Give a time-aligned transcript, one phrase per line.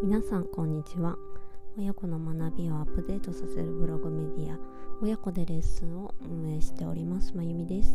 [0.00, 1.16] 皆さんこんにちは。
[1.76, 4.56] 親子の学びをアップデートさせるブログメディア
[5.02, 7.92] 親子でレッスンを運営しておりますまゆみです。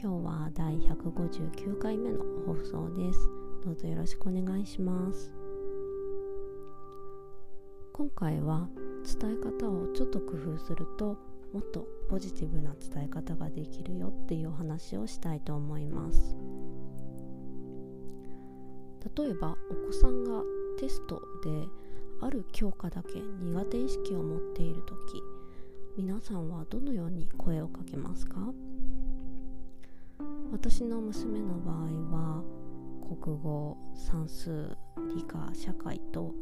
[0.00, 3.28] 今日は第159回目の放送です。
[3.62, 5.30] どうぞよろしくお願いします。
[7.92, 8.66] 今回は
[9.20, 11.18] 伝え方をちょっと工夫すると
[11.52, 16.34] もっとポジティブな伝え方ができるよっていうお話をしたいと思います。
[19.16, 20.42] 例えばお子さんが
[20.78, 21.68] テストで
[22.20, 25.22] ある教科だけ苦手意識を持っている時
[25.96, 28.36] 皆さんはどのように声をかけますか？
[30.52, 31.76] 私の娘の場合
[32.16, 32.42] は
[33.22, 34.76] 国語算数
[35.14, 36.32] 理科社会と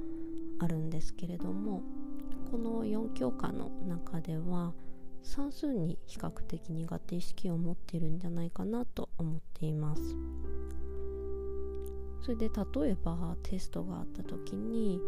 [0.60, 1.82] あるんですけれども
[2.50, 4.72] この4教科の中では
[5.22, 10.16] 算数に比較的苦手意識を持っているんじゃないかなと思っています。
[12.22, 15.00] それで例えばテストがあった時に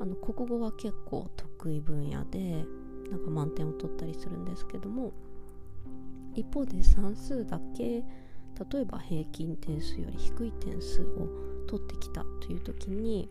[0.00, 2.64] あの国語は結構得意分野で
[3.10, 5.12] なんか満点を取ったりするんですけども
[6.34, 8.04] 一方で算数だけ
[8.72, 11.28] 例えば平均点数より低い点数を
[11.66, 13.28] 取ってきたという時に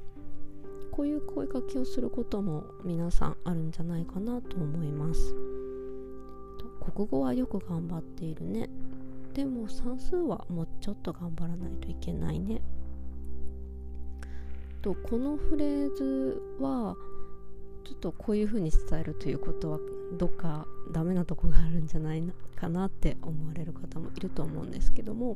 [0.92, 5.36] こういう声かけをすることも皆さんあるんじゃないかなと思います。
[6.96, 8.70] 国語はよく頑張っているね。
[9.34, 12.62] でも算数はもうちょっと頑張らないといけないね。
[14.88, 16.96] とこのフレーズは
[17.84, 19.80] ちょっとこういう風に伝えるということは
[20.18, 22.24] どっかダメなとこがあるんじゃない
[22.56, 25.36] かなって思われる方もいると思うんですけども。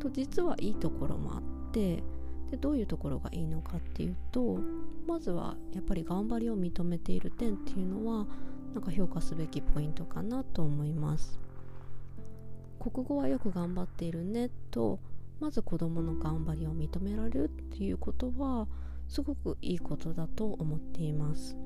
[0.00, 2.02] と実はいいところもあって
[2.50, 4.58] でどういうところがいいのかっていうと
[5.06, 8.26] まずはやっぱり頑張りを認めている点っていうのは
[8.74, 11.40] なんか評価すべきポイントかなと思います。
[12.80, 14.98] 国語はよく頑張っているねと
[15.40, 18.66] まず子どもの頑張りを認められるっていうことは
[19.06, 21.56] すごくいいことだと思っています。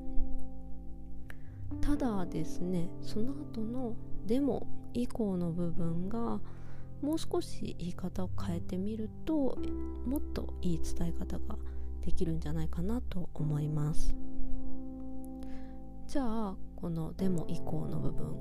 [1.81, 6.39] ただですねその後の「でも」以降の部分が
[7.01, 9.57] もう少し言い方を変えてみると
[10.05, 11.57] もっといい伝え方が
[12.01, 14.15] できるんじゃないかなと思います。
[16.07, 18.35] じゃあこの「でも」以降の部分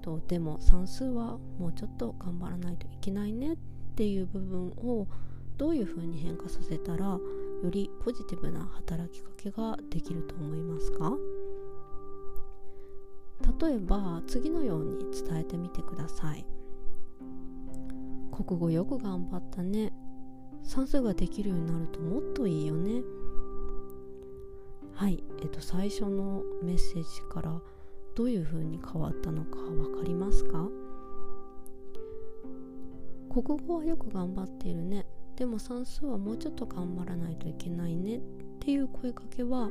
[0.00, 3.56] と「でも算数はもうちょっと頑張らないといけないね」
[4.00, 5.06] っていう部分を
[5.58, 7.20] どういうふうに変化させたらよ
[7.64, 11.12] りポジティブな働きかけができると思いますか？
[13.60, 16.46] 例えば次のように伝えてみてください。
[18.32, 19.92] 国語よく頑張ったね。
[20.62, 23.02] 算数ができるようになるともっといいよね。
[24.94, 25.22] はい。
[25.42, 27.60] えっと最初のメッセージから
[28.14, 30.70] どういうふうに変わったのか分かりますか？
[33.30, 35.06] 国語はよく頑張っているね。
[35.36, 38.16] でも算数はもうちょっと頑張らないといけないね。
[38.16, 38.20] っ
[38.58, 39.70] ていう声かけは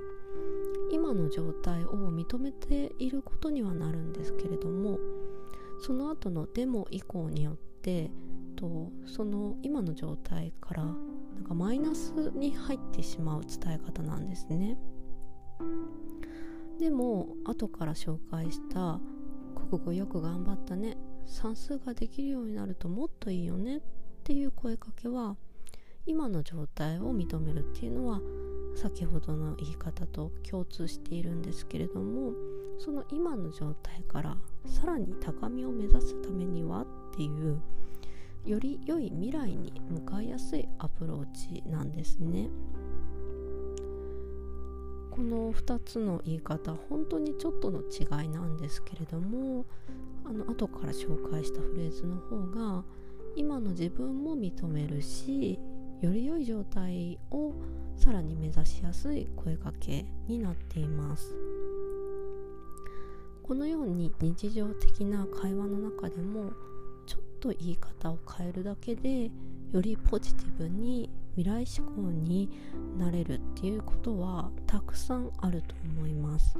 [0.91, 4.97] 今の状態を認めていることにはなるんですけれども
[5.81, 8.09] その後の「デモ」以降によって
[8.55, 14.77] とその今の状態からなんかマイナスに入ってしまう伝え方なんですね。
[16.79, 18.99] でも後から紹介した
[19.69, 20.97] 「国語よく頑張ったね。
[21.29, 23.81] 算数ができるようになるともっといいよねっ
[24.23, 25.35] ていう声かけは
[26.05, 28.19] 今の状態を認めるっていうのは
[28.75, 32.33] 先ほどの言い方と共通しているんですけれども
[32.79, 36.85] その今の状態からさらに高みを目指すためにはっ
[37.15, 37.61] ていう
[38.45, 42.49] より良い未来に向かいやすいアプローチなんですね。
[45.11, 48.18] この2つの言い方本当にちょっとの違
[48.69, 49.65] ですけれども
[50.23, 52.83] あの後から紹介したフレーズの方が
[53.35, 55.57] 今の自分も認めるし
[56.01, 57.53] より良い状態を
[57.97, 61.35] さらに目指しやすい声かけになっています。
[63.43, 66.51] このように日常的な会話の中でも
[67.07, 69.31] ちょっと言い方を変えるだけで
[69.71, 72.49] よりポジティブに未来志向に
[72.99, 76.55] なれるっていうことはたくさんあると思います。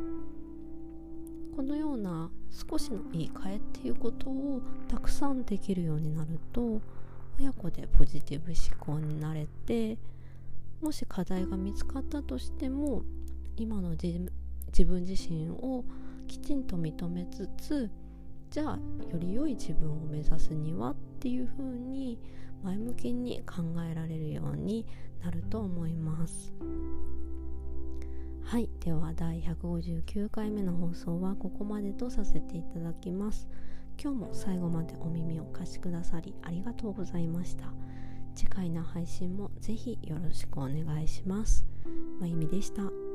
[1.59, 6.81] このような少しの言い換えっていうことをたくさんできるようになると
[7.38, 9.97] 親子でポジティブ思考になれて
[10.81, 13.01] もし課題が見つかったとしても
[13.57, 15.83] 今の自分自身を
[16.29, 17.91] きちんと認めつつ
[18.51, 18.79] じゃあ
[19.11, 22.17] より良い自分を目指すにはっていうふうに
[22.63, 24.85] 前向きに考えられるように
[25.21, 26.53] なると思います。
[28.49, 33.47] はいでは第159回目の放送はここまでとさせていただきます。
[34.01, 37.65] 今日も最後までお耳を貸しくださりありがとうございました。
[38.33, 41.63] 次回の配信もぜひよろしくお願いします。
[42.19, 43.08] まゆみでした。